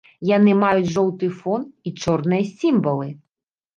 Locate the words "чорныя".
2.05-2.43